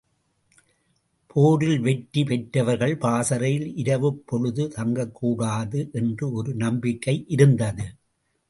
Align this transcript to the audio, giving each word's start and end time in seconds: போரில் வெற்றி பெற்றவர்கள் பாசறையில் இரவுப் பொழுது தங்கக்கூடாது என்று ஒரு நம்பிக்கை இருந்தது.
போரில் 1.27 1.79
வெற்றி 1.79 2.23
பெற்றவர்கள் 2.23 2.97
பாசறையில் 2.97 3.75
இரவுப் 3.75 4.23
பொழுது 4.25 4.71
தங்கக்கூடாது 4.75 5.91
என்று 5.91 6.31
ஒரு 6.31 6.53
நம்பிக்கை 6.55 7.25
இருந்தது. 7.27 7.87